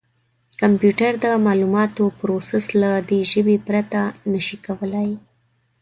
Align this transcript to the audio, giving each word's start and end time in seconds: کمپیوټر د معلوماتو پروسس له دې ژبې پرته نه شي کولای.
کمپیوټر 0.61 1.11
د 1.23 1.27
معلوماتو 1.45 2.03
پروسس 2.19 2.65
له 2.81 2.91
دې 3.09 3.19
ژبې 3.31 3.57
پرته 3.67 4.01
نه 4.31 4.39
شي 4.45 4.57
کولای. 4.65 5.11